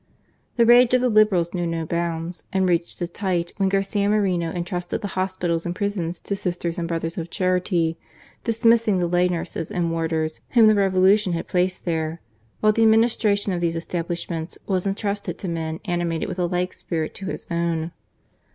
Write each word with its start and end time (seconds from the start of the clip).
The 0.55 0.65
rage 0.65 0.95
of 0.95 1.01
the 1.01 1.09
Liberals 1.09 1.53
knew 1.53 1.67
no 1.67 1.85
bounds, 1.85 2.45
and 2.51 2.67
reached 2.67 2.99
REFORMS. 2.99 3.11
113 3.11 3.11
its 3.11 3.19
height 3.51 3.59
when 3.61 3.69
Garcia 3.69 4.09
Moreno 4.09 4.49
entrusted 4.49 5.01
the 5.01 5.09
hospitals 5.09 5.63
and 5.63 5.75
prisons 5.75 6.21
to 6.21 6.35
Sisters 6.35 6.79
and 6.79 6.87
Brothers 6.87 7.19
of 7.19 7.29
Charity, 7.29 7.99
dismissing 8.43 8.97
the 8.97 9.05
lay 9.05 9.27
nurses 9.27 9.69
and 9.69 9.91
warders 9.91 10.41
whom 10.53 10.65
the 10.65 10.73
Revolution 10.73 11.33
had 11.33 11.47
placed 11.47 11.85
there: 11.85 12.19
while 12.61 12.71
the 12.73 12.81
administration 12.81 13.53
of 13.53 13.61
these 13.61 13.75
establishments 13.75 14.57
was 14.65 14.87
entrusted 14.87 15.37
to 15.37 15.47
men 15.47 15.79
animated 15.85 16.27
with 16.27 16.39
a 16.39 16.47
like 16.47 16.73
spirit 16.73 17.13
to 17.13 17.27
his 17.27 17.45
own. 17.51 17.91